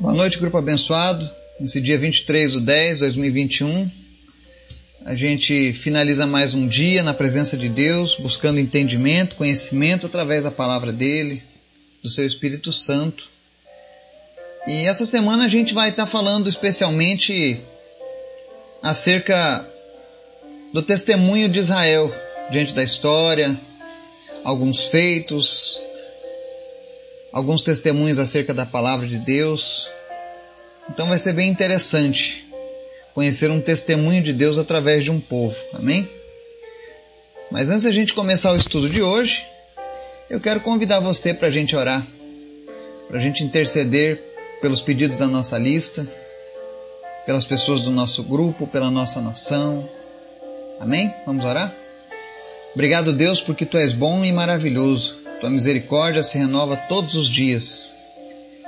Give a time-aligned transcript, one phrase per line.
[0.00, 1.28] Boa noite, grupo abençoado.
[1.58, 3.90] Nesse dia 23 de 10 de 2021,
[5.04, 10.52] a gente finaliza mais um dia na presença de Deus, buscando entendimento, conhecimento através da
[10.52, 11.42] palavra dele,
[12.00, 13.28] do seu Espírito Santo.
[14.68, 17.58] E essa semana a gente vai estar falando especialmente
[18.80, 19.68] acerca
[20.72, 22.14] do testemunho de Israel
[22.52, 23.60] diante da história,
[24.44, 25.80] alguns feitos,
[27.32, 29.88] alguns testemunhos acerca da palavra de Deus.
[30.90, 32.46] Então vai ser bem interessante
[33.14, 35.56] conhecer um testemunho de Deus através de um povo.
[35.74, 36.08] Amém?
[37.50, 39.42] Mas antes da gente começar o estudo de hoje,
[40.30, 42.06] eu quero convidar você para a gente orar,
[43.08, 44.22] para a gente interceder
[44.60, 46.06] pelos pedidos da nossa lista,
[47.24, 49.88] pelas pessoas do nosso grupo, pela nossa nação.
[50.78, 51.12] Amém?
[51.26, 51.74] Vamos orar?
[52.74, 55.17] Obrigado, Deus, porque tu és bom e maravilhoso.
[55.40, 57.94] Tua misericórdia se renova todos os dias.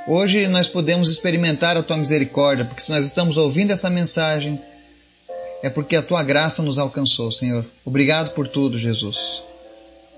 [0.06, 4.60] Hoje nós podemos experimentar a tua misericórdia, porque se nós estamos ouvindo essa mensagem,
[5.62, 7.66] é porque a tua graça nos alcançou, Senhor.
[7.84, 9.42] Obrigado por tudo, Jesus.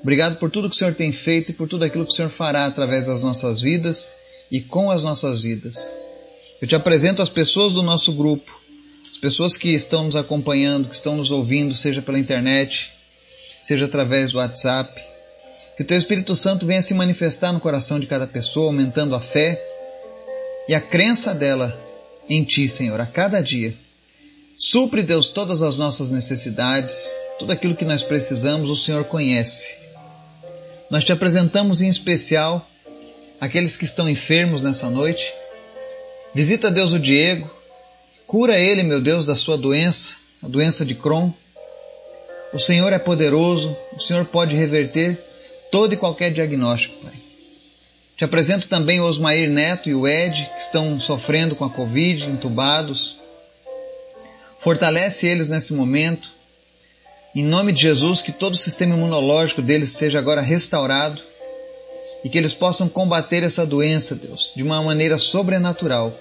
[0.03, 2.29] Obrigado por tudo que o Senhor tem feito e por tudo aquilo que o Senhor
[2.29, 4.13] fará através das nossas vidas
[4.51, 5.91] e com as nossas vidas.
[6.61, 8.61] Eu te apresento as pessoas do nosso grupo,
[9.11, 12.93] as pessoas que estão nos acompanhando, que estão nos ouvindo, seja pela internet,
[13.65, 15.12] seja através do WhatsApp.
[15.83, 19.61] Que Teu Espírito Santo venha se manifestar no coração de cada pessoa, aumentando a fé
[20.69, 21.77] e a crença dela
[22.29, 23.75] em Ti, Senhor, a cada dia.
[24.57, 27.05] Supre, Deus, todas as nossas necessidades,
[27.37, 29.75] tudo aquilo que nós precisamos, o Senhor conhece.
[30.89, 32.65] Nós te apresentamos em especial
[33.41, 35.35] aqueles que estão enfermos nessa noite.
[36.33, 37.51] Visita, Deus, o Diego.
[38.25, 41.33] Cura ele, meu Deus, da sua doença, a doença de Crohn.
[42.53, 45.32] O Senhor é poderoso, o Senhor pode reverter
[45.73, 47.15] todo e qualquer diagnóstico, Pai.
[48.15, 52.29] Te apresento também o Osmair Neto e o Ed, que estão sofrendo com a Covid,
[52.29, 53.17] entubados.
[54.59, 56.31] Fortalece eles nesse momento.
[57.35, 61.21] Em nome de Jesus, que todo o sistema imunológico deles seja agora restaurado
[62.23, 66.17] e que eles possam combater essa doença, Deus, de uma maneira sobrenatural.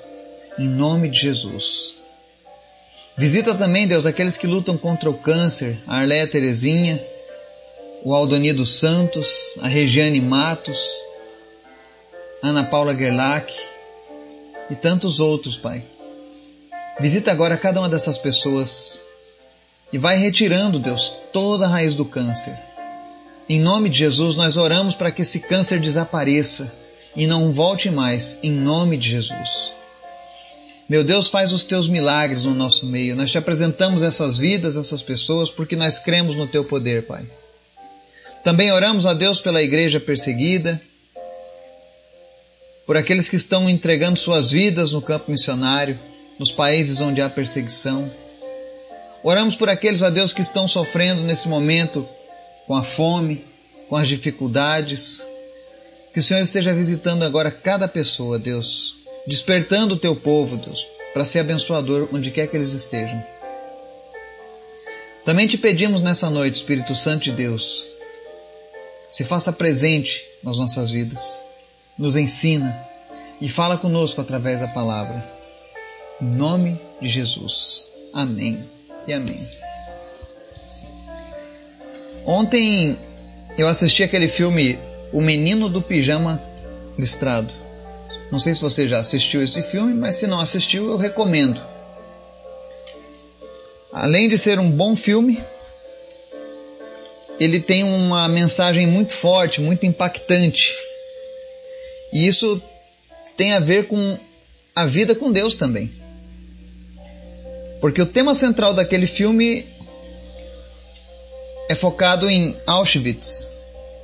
[0.57, 1.93] Em nome de Jesus.
[3.17, 6.99] Visita também, Deus, aqueles que lutam contra o câncer, a Arléia Terezinha,
[8.03, 10.79] o Aldonido Santos, a Regiane Matos,
[12.41, 13.53] Ana Paula Gerlach
[14.69, 15.83] e tantos outros, Pai.
[16.99, 19.01] Visita agora cada uma dessas pessoas
[19.93, 22.57] e vai retirando, Deus, toda a raiz do câncer.
[23.47, 26.73] Em nome de Jesus, nós oramos para que esse câncer desapareça
[27.15, 29.73] e não volte mais, em nome de Jesus.
[30.87, 33.15] Meu Deus, faz os teus milagres no nosso meio.
[33.15, 37.25] Nós te apresentamos essas vidas, essas pessoas, porque nós cremos no teu poder, Pai.
[38.43, 40.81] Também oramos a Deus pela igreja perseguida,
[42.85, 45.99] por aqueles que estão entregando suas vidas no campo missionário,
[46.39, 48.11] nos países onde há perseguição.
[49.23, 52.07] Oramos por aqueles, ó Deus, que estão sofrendo nesse momento
[52.65, 53.43] com a fome,
[53.87, 55.21] com as dificuldades.
[56.11, 58.95] Que o Senhor esteja visitando agora cada pessoa, Deus,
[59.27, 63.23] despertando o teu povo, Deus, para ser abençoador onde quer que eles estejam.
[65.23, 67.85] Também te pedimos nessa noite, Espírito Santo de Deus,
[69.11, 71.37] se faça presente nas nossas vidas,
[71.97, 72.75] nos ensina
[73.41, 75.23] e fala conosco através da palavra.
[76.21, 77.87] Em nome de Jesus.
[78.13, 78.63] Amém
[79.05, 79.45] e amém.
[82.25, 82.97] Ontem
[83.57, 84.79] eu assisti aquele filme
[85.11, 86.41] O Menino do Pijama
[86.97, 87.51] Listrado.
[88.31, 91.59] Não sei se você já assistiu esse filme, mas se não assistiu, eu recomendo.
[93.91, 95.43] Além de ser um bom filme,
[97.41, 100.75] ele tem uma mensagem muito forte, muito impactante.
[102.13, 102.61] E isso
[103.35, 104.15] tem a ver com
[104.75, 105.91] a vida com Deus também.
[107.81, 109.67] Porque o tema central daquele filme
[111.67, 113.51] é focado em Auschwitz,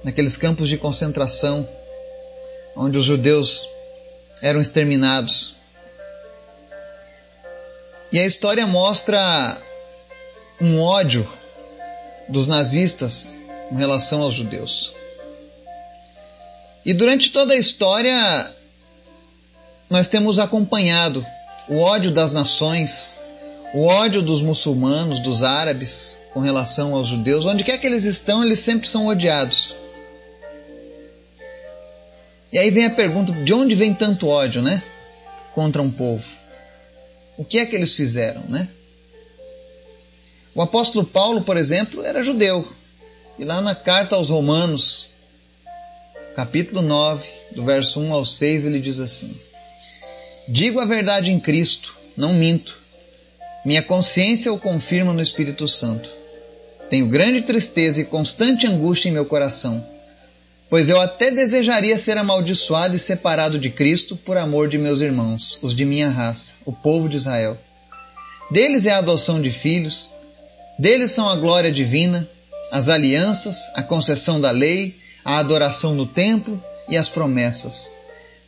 [0.04, 1.70] naqueles campos de concentração
[2.76, 3.70] onde os judeus
[4.42, 5.54] eram exterminados.
[8.12, 9.62] E a história mostra
[10.60, 11.32] um ódio
[12.30, 13.30] dos nazistas
[13.72, 14.94] em relação aos judeus.
[16.86, 18.52] E durante toda a história,
[19.90, 21.26] nós temos acompanhado
[21.68, 23.20] o ódio das nações,
[23.74, 27.46] o ódio dos muçulmanos, dos árabes com relação aos judeus.
[27.46, 29.76] Onde quer que eles estão, eles sempre são odiados.
[32.52, 34.82] E aí vem a pergunta: de onde vem tanto ódio, né?
[35.54, 36.26] Contra um povo?
[37.38, 38.68] O que é que eles fizeram, né?
[40.58, 42.68] O apóstolo Paulo, por exemplo, era judeu.
[43.38, 45.06] E lá na carta aos Romanos,
[46.36, 49.40] capítulo 9, do verso 1 ao 6, ele diz assim:
[50.48, 52.76] Digo a verdade em Cristo, não minto.
[53.64, 56.10] Minha consciência o confirma no Espírito Santo.
[56.90, 59.86] Tenho grande tristeza e constante angústia em meu coração,
[60.72, 65.60] pois eu até desejaria ser amaldiçoado e separado de Cristo por amor de meus irmãos,
[65.62, 67.56] os de minha raça, o povo de Israel.
[68.50, 70.17] Deles é a adoção de filhos,
[70.80, 72.30] deles são a glória divina,
[72.72, 77.94] as alianças, a concessão da lei, a adoração no templo e as promessas.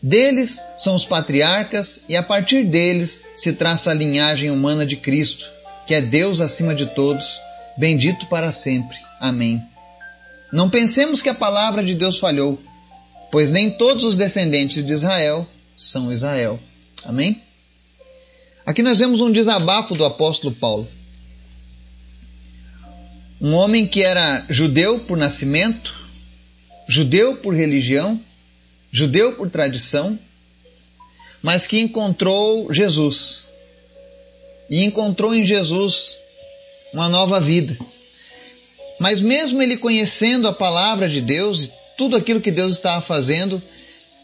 [0.01, 5.45] Deles são os patriarcas, e a partir deles se traça a linhagem humana de Cristo,
[5.85, 7.39] que é Deus acima de todos,
[7.77, 8.97] bendito para sempre.
[9.19, 9.61] Amém.
[10.53, 12.57] Não pensemos que a palavra de Deus falhou,
[13.29, 15.45] pois nem todos os descendentes de Israel
[15.77, 16.59] são Israel.
[17.03, 17.41] Amém?
[18.65, 20.87] Aqui nós vemos um desabafo do apóstolo Paulo.
[23.41, 25.95] Um homem que era judeu por nascimento,
[26.88, 28.19] judeu por religião,
[28.91, 30.18] judeu por tradição,
[31.41, 33.45] mas que encontrou Jesus.
[34.69, 36.18] E encontrou em Jesus
[36.94, 37.77] uma nova vida.
[39.00, 43.62] Mas mesmo ele conhecendo a palavra de Deus e tudo aquilo que Deus estava fazendo,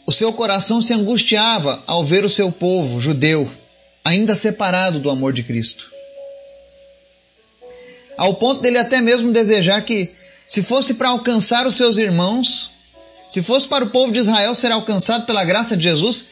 [0.05, 3.49] o seu coração se angustiava ao ver o seu povo judeu
[4.05, 5.94] ainda separado do amor de Cristo.
[8.17, 10.11] Ao ponto dele até mesmo desejar que,
[10.45, 12.71] se fosse para alcançar os seus irmãos,
[13.29, 16.27] se fosse para o povo de Israel ser alcançado pela graça de Jesus,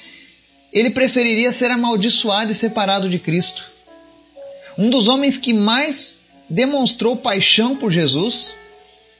[0.71, 3.71] ele preferiria ser amaldiçoado e separado de Cristo.
[4.77, 8.55] Um dos homens que mais demonstrou paixão por Jesus,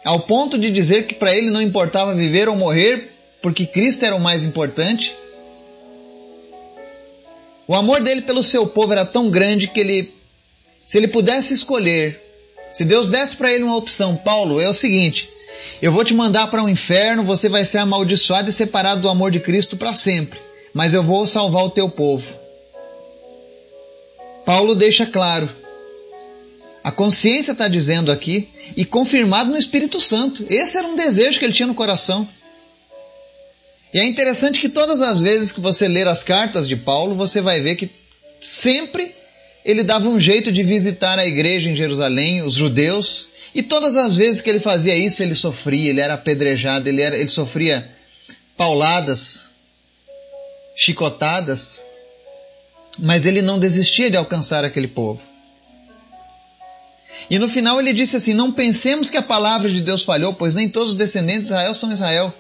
[0.04, 4.16] ao ponto de dizer que para ele não importava viver ou morrer, porque Cristo era
[4.16, 5.14] o mais importante.
[7.68, 10.14] O amor dele pelo seu povo era tão grande que ele,
[10.86, 12.23] se ele pudesse escolher,
[12.74, 15.30] se Deus desse para ele uma opção, Paulo, é o seguinte:
[15.82, 19.10] eu vou te mandar para o um inferno, você vai ser amaldiçoado e separado do
[19.10, 20.40] amor de Cristo para sempre,
[20.74, 22.34] mas eu vou salvar o teu povo.
[24.46, 25.50] Paulo deixa claro.
[26.84, 30.46] A consciência está dizendo aqui, e confirmado no Espírito Santo.
[30.50, 32.28] Esse era um desejo que ele tinha no coração.
[33.94, 37.42] E é interessante que todas as vezes que você ler as cartas de Paulo, você
[37.42, 37.90] vai ver que
[38.42, 39.16] sempre
[39.66, 44.16] ele dava um jeito de visitar a igreja em Jerusalém, os judeus, e todas as
[44.16, 47.88] vezes que ele fazia isso, ele sofria, ele era apedrejado, ele, era, ele sofria
[48.58, 49.50] pauladas,
[50.76, 51.86] chicotadas,
[52.98, 55.22] mas ele não desistia de alcançar aquele povo.
[57.30, 60.54] E no final ele disse assim: Não pensemos que a palavra de Deus falhou, pois
[60.54, 62.34] nem todos os descendentes de Israel são Israel.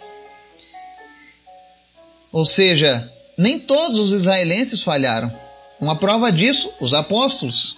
[2.31, 5.42] Ou seja, nem todos os israelenses falharam.
[5.83, 7.77] Uma prova disso, os apóstolos.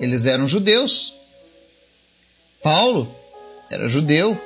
[0.00, 1.14] Eles eram judeus,
[2.60, 3.14] Paulo
[3.70, 4.36] era judeu.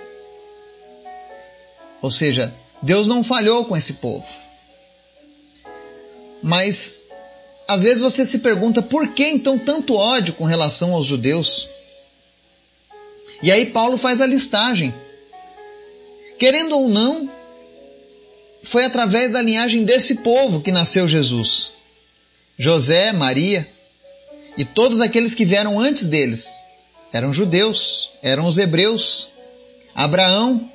[2.03, 4.27] Ou seja, Deus não falhou com esse povo.
[6.43, 7.05] Mas
[7.67, 11.67] às vezes você se pergunta por que então tanto ódio com relação aos judeus?
[13.43, 14.95] E aí Paulo faz a listagem.
[16.39, 17.31] Querendo ou não,
[18.63, 21.78] foi através da linhagem desse povo que nasceu Jesus.
[22.59, 23.67] José, Maria
[24.57, 26.59] e todos aqueles que vieram antes deles
[27.13, 29.29] eram judeus, eram os hebreus.
[29.95, 30.71] Abraão,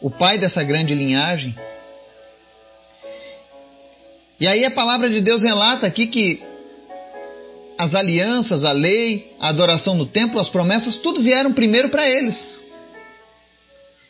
[0.00, 1.56] o pai dessa grande linhagem.
[4.38, 6.42] E aí a palavra de Deus relata aqui que
[7.78, 12.60] as alianças, a lei, a adoração no templo, as promessas, tudo vieram primeiro para eles.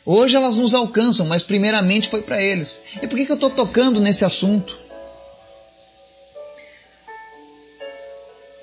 [0.05, 2.81] Hoje elas nos alcançam, mas primeiramente foi para eles.
[3.01, 4.77] E por que, que eu estou tocando nesse assunto?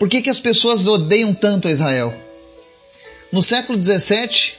[0.00, 2.14] Por que, que as pessoas odeiam tanto Israel?
[3.30, 4.54] No século XVII,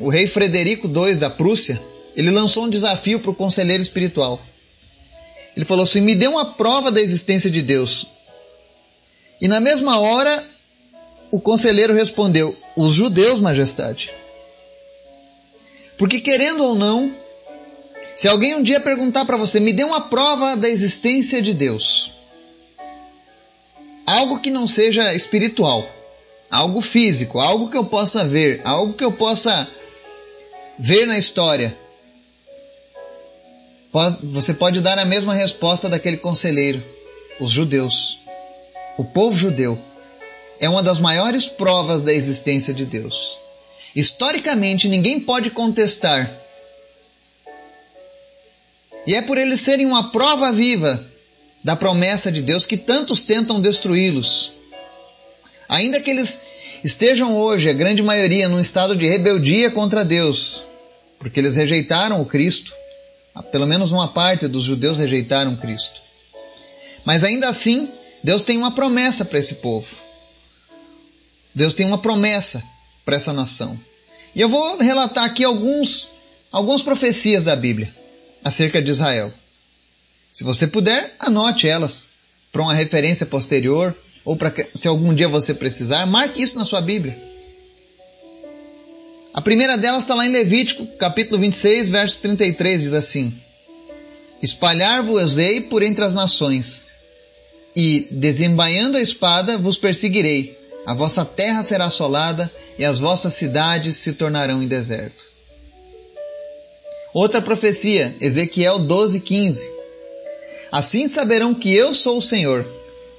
[0.00, 1.80] o rei Frederico II da Prússia,
[2.16, 4.40] ele lançou um desafio para o conselheiro espiritual.
[5.56, 8.08] Ele falou assim: me dê uma prova da existência de Deus.
[9.40, 10.44] E na mesma hora,
[11.30, 14.10] o conselheiro respondeu: os judeus, majestade.
[15.96, 17.14] Porque querendo ou não,
[18.16, 22.17] se alguém um dia perguntar para você, me dê uma prova da existência de Deus,
[24.08, 25.86] algo que não seja espiritual,
[26.50, 29.68] algo físico, algo que eu possa ver, algo que eu possa
[30.78, 31.76] ver na história.
[34.22, 36.82] Você pode dar a mesma resposta daquele conselheiro,
[37.38, 38.18] os judeus.
[38.96, 39.78] O povo judeu
[40.58, 43.36] é uma das maiores provas da existência de Deus.
[43.94, 46.32] Historicamente, ninguém pode contestar.
[49.06, 51.06] E é por eles serem uma prova viva
[51.68, 54.52] da promessa de Deus que tantos tentam destruí-los.
[55.68, 56.40] Ainda que eles
[56.82, 60.64] estejam hoje, a grande maioria, num estado de rebeldia contra Deus,
[61.18, 62.72] porque eles rejeitaram o Cristo,
[63.52, 66.00] pelo menos uma parte dos judeus rejeitaram Cristo.
[67.04, 67.86] Mas ainda assim,
[68.24, 69.94] Deus tem uma promessa para esse povo.
[71.54, 72.62] Deus tem uma promessa
[73.04, 73.78] para essa nação.
[74.34, 76.08] E eu vou relatar aqui alguns,
[76.50, 77.94] algumas profecias da Bíblia
[78.42, 79.30] acerca de Israel.
[80.38, 82.10] Se você puder, anote elas
[82.52, 83.92] para uma referência posterior
[84.24, 87.20] ou para se algum dia você precisar, marque isso na sua Bíblia.
[89.34, 93.36] A primeira delas está lá em Levítico, capítulo 26, verso 33, diz assim:
[94.40, 96.92] Espalhar-vos-ei por entre as nações,
[97.74, 100.56] e, desembainhando a espada, vos perseguirei.
[100.86, 105.24] A vossa terra será assolada, e as vossas cidades se tornarão em deserto.
[107.12, 109.77] Outra profecia, Ezequiel 12, 15.
[110.70, 112.66] Assim saberão que eu sou o Senhor,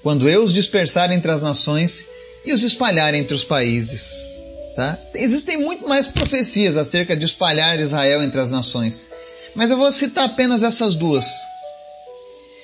[0.03, 2.07] quando eu os dispersar entre as nações
[2.45, 4.35] e os espalhar entre os países.
[4.75, 4.97] Tá?
[5.15, 9.07] Existem muito mais profecias acerca de espalhar Israel entre as nações,
[9.55, 11.27] mas eu vou citar apenas essas duas.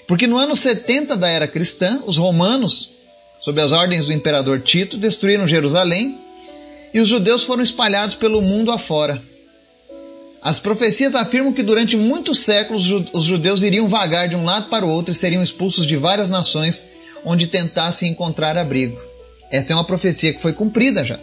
[0.07, 2.91] Porque no ano 70 da era cristã, os romanos,
[3.41, 6.19] sob as ordens do imperador Tito, destruíram Jerusalém
[6.93, 9.21] e os judeus foram espalhados pelo mundo afora.
[10.45, 14.85] As profecias afirmam que durante muitos séculos os judeus iriam vagar de um lado para
[14.85, 16.85] o outro e seriam expulsos de várias nações
[17.25, 18.95] onde tentassem encontrar abrigo.
[19.49, 21.19] Essa é uma profecia que foi cumprida já.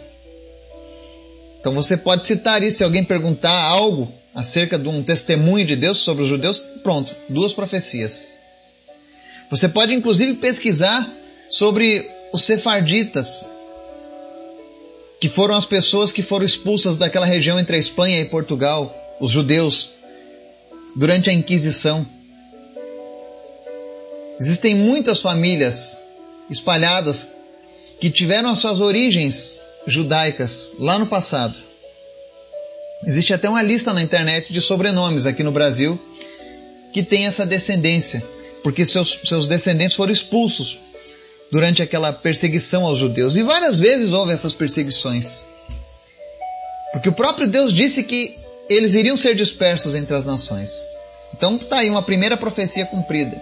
[1.57, 5.99] Então você pode citar isso se alguém perguntar algo acerca de um testemunho de Deus
[5.99, 8.27] sobre os judeus, pronto, duas profecias.
[9.49, 11.09] Você pode inclusive pesquisar
[11.49, 13.49] sobre os sefarditas,
[15.23, 19.31] que foram as pessoas que foram expulsas daquela região entre a Espanha e Portugal, os
[19.31, 19.91] judeus,
[20.97, 22.05] durante a Inquisição.
[24.37, 26.01] Existem muitas famílias
[26.49, 27.29] espalhadas
[28.01, 31.57] que tiveram as suas origens judaicas lá no passado.
[33.07, 35.97] Existe até uma lista na internet de sobrenomes aqui no Brasil
[36.91, 38.21] que tem essa descendência,
[38.61, 40.79] porque seus, seus descendentes foram expulsos
[41.53, 43.37] durante aquela perseguição aos judeus.
[43.37, 45.45] E várias vezes houve essas perseguições.
[46.91, 48.35] Porque o próprio Deus disse que
[48.67, 50.71] eles iriam ser dispersos entre as nações.
[51.31, 53.39] Então está aí uma primeira profecia cumprida.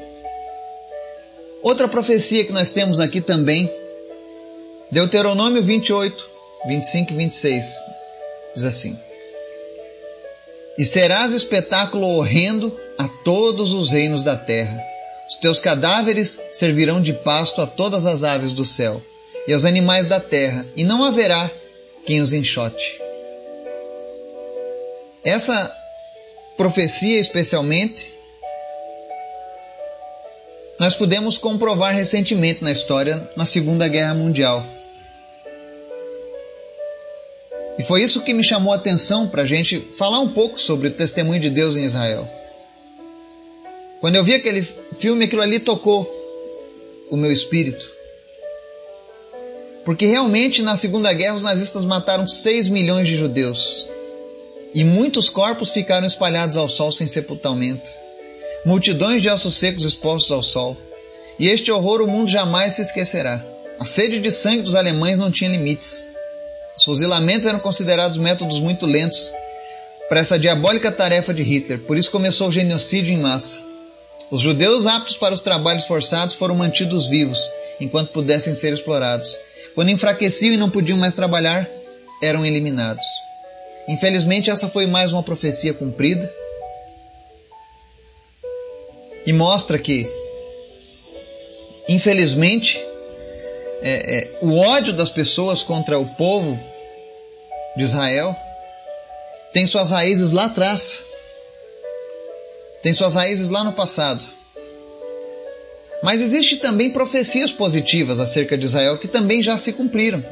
[1.63, 3.71] Outra profecia que nós temos aqui também,
[4.91, 6.29] Deuteronômio 28,
[6.67, 7.65] 25 e 26,
[8.55, 8.99] diz assim:
[10.77, 14.91] E serás espetáculo horrendo a todos os reinos da terra.
[15.29, 19.01] Os teus cadáveres servirão de pasto a todas as aves do céu
[19.47, 21.49] e aos animais da terra, e não haverá
[22.05, 22.99] quem os enxote.
[25.23, 25.75] Essa
[26.57, 28.13] profecia, especialmente,
[30.79, 34.65] nós pudemos comprovar recentemente na história na Segunda Guerra Mundial.
[37.77, 40.87] E foi isso que me chamou a atenção para a gente falar um pouco sobre
[40.87, 42.27] o testemunho de Deus em Israel.
[44.01, 44.67] Quando eu vi aquele
[44.97, 46.09] filme, aquilo ali tocou
[47.09, 47.87] o meu espírito.
[49.85, 53.87] Porque realmente na Segunda Guerra os nazistas mataram 6 milhões de judeus.
[54.73, 57.89] E muitos corpos ficaram espalhados ao sol sem sepultamento.
[58.65, 60.75] Multidões de ossos secos expostos ao sol.
[61.37, 63.43] E este horror o mundo jamais se esquecerá.
[63.79, 66.05] A sede de sangue dos alemães não tinha limites.
[66.75, 69.31] Os fuzilamentos eram considerados métodos muito lentos
[70.09, 73.70] para essa diabólica tarefa de Hitler, por isso começou o genocídio em massa.
[74.31, 79.37] Os judeus aptos para os trabalhos forçados foram mantidos vivos, enquanto pudessem ser explorados.
[79.75, 81.69] Quando enfraqueciam e não podiam mais trabalhar,
[82.23, 83.05] eram eliminados.
[83.89, 86.31] Infelizmente, essa foi mais uma profecia cumprida
[89.25, 90.09] e mostra que,
[91.89, 92.79] infelizmente,
[93.81, 96.57] é, é, o ódio das pessoas contra o povo
[97.75, 98.35] de Israel
[99.51, 101.03] tem suas raízes lá atrás,
[102.81, 104.23] tem suas raízes lá no passado.
[106.03, 110.23] Mas existe também profecias positivas acerca de Israel que também já se cumpriram.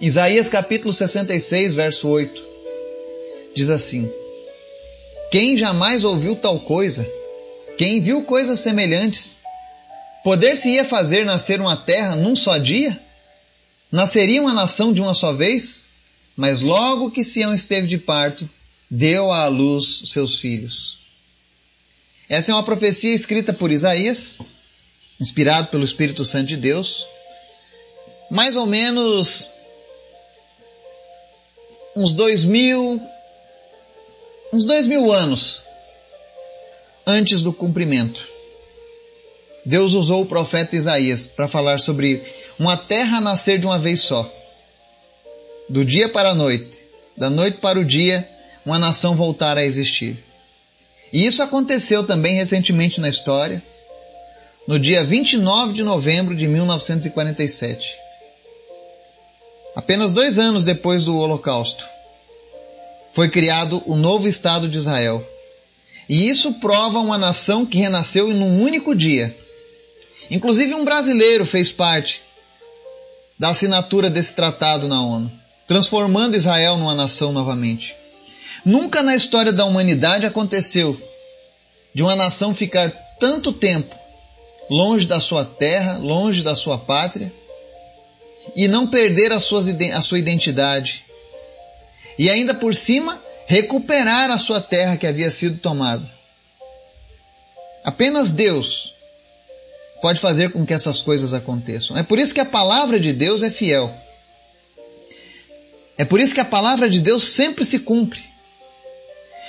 [0.00, 2.46] Isaías capítulo 66, verso 8
[3.56, 4.12] diz assim:
[5.32, 7.10] Quem jamais ouviu tal coisa?
[7.78, 9.38] Quem viu coisas semelhantes?
[10.22, 12.96] Poder-se-ia fazer nascer uma terra num só dia?
[13.90, 15.88] Nasceria uma nação de uma só vez?
[16.36, 18.48] Mas logo que Sião esteve de parto,
[18.90, 20.98] deu à luz seus filhos.
[22.28, 24.40] Essa é uma profecia escrita por Isaías,
[25.20, 27.06] inspirado pelo Espírito Santo de Deus,
[28.30, 29.50] mais ou menos
[31.94, 33.00] uns dois mil,
[34.52, 35.62] uns dois mil anos
[37.06, 38.26] antes do cumprimento.
[39.64, 42.22] Deus usou o profeta Isaías para falar sobre
[42.58, 44.30] uma terra nascer de uma vez só.
[45.68, 46.84] Do dia para a noite,
[47.16, 48.28] da noite para o dia,
[48.66, 50.18] uma nação voltar a existir.
[51.12, 53.62] E isso aconteceu também recentemente na história.
[54.66, 57.94] no dia 29 de novembro de 1947.
[59.76, 61.86] Apenas dois anos depois do Holocausto,
[63.12, 65.24] foi criado o novo Estado de Israel.
[66.08, 69.36] E isso prova uma nação que renasceu em um único dia.
[70.28, 72.20] Inclusive, um brasileiro fez parte
[73.38, 75.30] da assinatura desse tratado na ONU,
[75.68, 77.94] transformando Israel numa nação novamente.
[78.66, 81.00] Nunca na história da humanidade aconteceu
[81.94, 83.94] de uma nação ficar tanto tempo
[84.68, 87.32] longe da sua terra, longe da sua pátria,
[88.56, 91.04] e não perder a, sua identidade.
[92.18, 96.10] E ainda por cima, recuperar a sua terra que havia sido tomada.
[97.84, 98.94] Apenas Deus
[100.02, 101.96] pode fazer com que essas coisas aconteçam.
[101.96, 103.94] É por isso que a palavra de Deus é fiel.
[105.96, 108.34] É por isso que a palavra de Deus sempre se cumpre.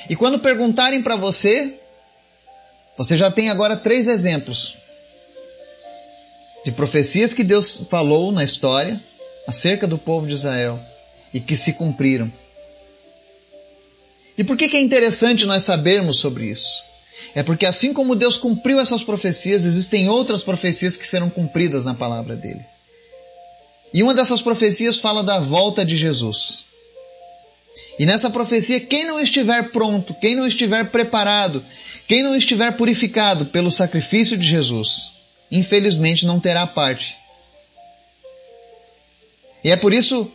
[0.10, 1.80] E quando perguntarem para você,
[2.98, 4.75] você já tem agora três exemplos
[6.66, 9.01] de profecias que Deus falou na história
[9.48, 10.80] acerca do povo de Israel
[11.34, 12.32] e que se cumpriram.
[14.38, 16.84] E por que, que é interessante nós sabermos sobre isso?
[17.34, 21.94] É porque assim como Deus cumpriu essas profecias, existem outras profecias que serão cumpridas na
[21.94, 22.66] palavra dele.
[23.94, 26.66] E uma dessas profecias fala da volta de Jesus.
[28.00, 31.63] E nessa profecia, quem não estiver pronto, quem não estiver preparado,
[32.07, 35.12] quem não estiver purificado pelo sacrifício de Jesus,
[35.51, 37.15] infelizmente não terá parte.
[39.63, 40.31] E é por isso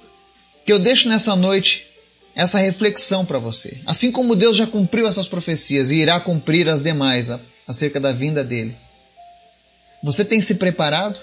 [0.66, 1.87] que eu deixo nessa noite
[2.34, 3.78] essa reflexão para você.
[3.87, 7.30] Assim como Deus já cumpriu essas profecias e irá cumprir as demais
[7.66, 8.76] acerca da vinda dele.
[10.02, 11.20] Você tem se preparado?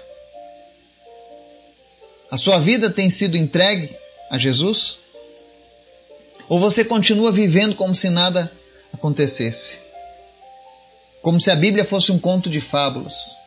[2.32, 3.96] A sua vida tem sido entregue
[4.30, 5.00] a Jesus?
[6.50, 8.52] Ou você continua vivendo como se nada
[8.92, 9.78] acontecesse?
[11.22, 13.40] Como se a Bíblia fosse um conto de fábulas?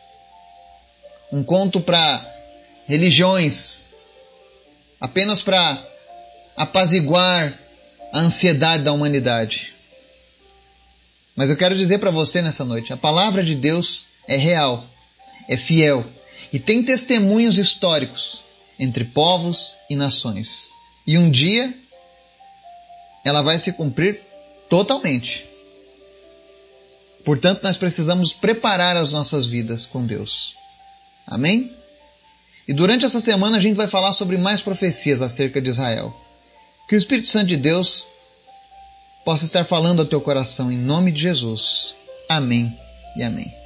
[1.33, 2.23] um conto para
[2.85, 3.89] religiões,
[5.01, 5.83] apenas para
[6.55, 7.59] apaziguar
[8.13, 9.73] a ansiedade da humanidade.
[11.35, 14.85] Mas eu quero dizer para você nessa noite: a palavra de Deus é real,
[15.49, 16.05] é fiel
[16.53, 18.43] e tem testemunhos históricos
[18.77, 20.69] entre povos e nações.
[21.07, 21.73] E um dia
[23.23, 24.21] ela vai se cumprir
[24.69, 25.45] totalmente.
[27.23, 30.55] Portanto, nós precisamos preparar as nossas vidas com Deus.
[31.25, 31.71] Amém?
[32.67, 36.13] E durante essa semana a gente vai falar sobre mais profecias acerca de Israel.
[36.87, 38.05] Que o Espírito Santo de Deus
[39.23, 41.95] possa estar falando ao teu coração em nome de Jesus.
[42.29, 42.77] Amém
[43.15, 43.62] e amém.